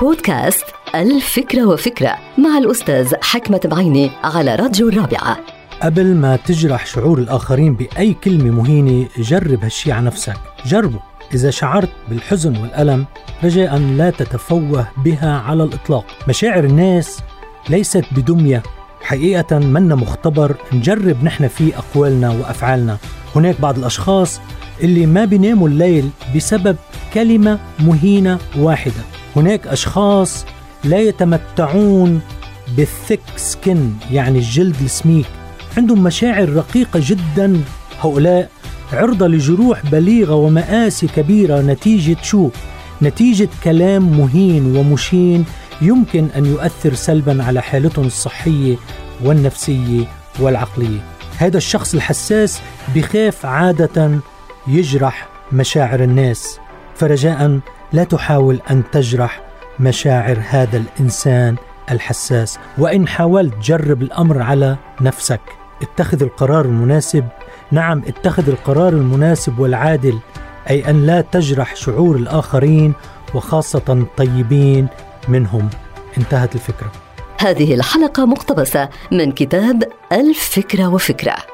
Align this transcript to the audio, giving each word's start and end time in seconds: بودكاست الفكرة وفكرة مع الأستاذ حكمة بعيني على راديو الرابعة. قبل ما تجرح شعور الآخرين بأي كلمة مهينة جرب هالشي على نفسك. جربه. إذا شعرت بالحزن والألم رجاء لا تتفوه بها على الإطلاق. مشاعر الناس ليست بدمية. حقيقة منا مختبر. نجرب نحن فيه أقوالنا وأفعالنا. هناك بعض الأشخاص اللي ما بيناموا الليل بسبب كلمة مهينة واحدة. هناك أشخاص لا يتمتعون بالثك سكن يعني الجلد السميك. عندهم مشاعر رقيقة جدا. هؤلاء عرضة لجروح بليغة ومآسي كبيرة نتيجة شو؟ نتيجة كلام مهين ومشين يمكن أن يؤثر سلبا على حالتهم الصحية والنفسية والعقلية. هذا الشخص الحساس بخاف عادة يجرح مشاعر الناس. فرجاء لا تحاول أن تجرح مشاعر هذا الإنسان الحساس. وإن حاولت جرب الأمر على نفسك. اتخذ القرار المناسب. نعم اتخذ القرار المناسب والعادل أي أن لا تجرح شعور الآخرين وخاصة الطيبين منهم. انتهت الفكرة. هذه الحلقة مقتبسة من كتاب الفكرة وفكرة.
بودكاست 0.00 0.64
الفكرة 0.94 1.66
وفكرة 1.66 2.16
مع 2.38 2.58
الأستاذ 2.58 3.14
حكمة 3.22 3.60
بعيني 3.64 4.10
على 4.24 4.54
راديو 4.54 4.88
الرابعة. 4.88 5.38
قبل 5.82 6.14
ما 6.14 6.36
تجرح 6.36 6.86
شعور 6.86 7.18
الآخرين 7.18 7.74
بأي 7.74 8.14
كلمة 8.14 8.50
مهينة 8.50 9.08
جرب 9.18 9.64
هالشي 9.64 9.92
على 9.92 10.06
نفسك. 10.06 10.36
جربه. 10.66 11.00
إذا 11.34 11.50
شعرت 11.50 11.88
بالحزن 12.08 12.56
والألم 12.56 13.06
رجاء 13.44 13.78
لا 13.78 14.10
تتفوه 14.10 14.88
بها 15.04 15.38
على 15.38 15.64
الإطلاق. 15.64 16.04
مشاعر 16.28 16.64
الناس 16.64 17.18
ليست 17.68 18.04
بدمية. 18.12 18.62
حقيقة 19.02 19.58
منا 19.58 19.94
مختبر. 19.94 20.54
نجرب 20.72 21.24
نحن 21.24 21.48
فيه 21.48 21.72
أقوالنا 21.78 22.30
وأفعالنا. 22.30 22.98
هناك 23.36 23.60
بعض 23.60 23.78
الأشخاص 23.78 24.40
اللي 24.82 25.06
ما 25.06 25.24
بيناموا 25.24 25.68
الليل 25.68 26.10
بسبب 26.36 26.76
كلمة 27.14 27.58
مهينة 27.80 28.38
واحدة. 28.58 29.02
هناك 29.36 29.66
أشخاص 29.66 30.44
لا 30.84 30.98
يتمتعون 30.98 32.20
بالثك 32.76 33.20
سكن 33.36 33.90
يعني 34.10 34.38
الجلد 34.38 34.76
السميك. 34.82 35.26
عندهم 35.76 36.02
مشاعر 36.02 36.48
رقيقة 36.48 37.00
جدا. 37.02 37.60
هؤلاء 38.00 38.50
عرضة 38.92 39.26
لجروح 39.26 39.86
بليغة 39.90 40.34
ومآسي 40.34 41.06
كبيرة 41.06 41.60
نتيجة 41.60 42.16
شو؟ 42.22 42.50
نتيجة 43.02 43.48
كلام 43.64 44.18
مهين 44.20 44.76
ومشين 44.76 45.44
يمكن 45.82 46.28
أن 46.36 46.46
يؤثر 46.46 46.94
سلبا 46.94 47.44
على 47.44 47.62
حالتهم 47.62 48.06
الصحية 48.06 48.76
والنفسية 49.24 50.04
والعقلية. 50.40 51.00
هذا 51.38 51.56
الشخص 51.56 51.94
الحساس 51.94 52.60
بخاف 52.94 53.46
عادة 53.46 54.18
يجرح 54.66 55.28
مشاعر 55.52 56.02
الناس. 56.02 56.58
فرجاء 56.96 57.60
لا 57.94 58.04
تحاول 58.04 58.60
أن 58.70 58.82
تجرح 58.92 59.40
مشاعر 59.80 60.38
هذا 60.48 60.76
الإنسان 60.76 61.56
الحساس. 61.90 62.58
وإن 62.78 63.08
حاولت 63.08 63.54
جرب 63.58 64.02
الأمر 64.02 64.42
على 64.42 64.76
نفسك. 65.00 65.40
اتخذ 65.82 66.22
القرار 66.22 66.64
المناسب. 66.64 67.28
نعم 67.72 68.02
اتخذ 68.06 68.48
القرار 68.48 68.92
المناسب 68.92 69.58
والعادل 69.58 70.18
أي 70.70 70.90
أن 70.90 71.06
لا 71.06 71.20
تجرح 71.20 71.76
شعور 71.76 72.16
الآخرين 72.16 72.92
وخاصة 73.34 73.82
الطيبين 73.88 74.86
منهم. 75.28 75.70
انتهت 76.18 76.54
الفكرة. 76.54 76.92
هذه 77.40 77.74
الحلقة 77.74 78.26
مقتبسة 78.26 78.88
من 79.12 79.32
كتاب 79.32 79.82
الفكرة 80.12 80.88
وفكرة. 80.88 81.53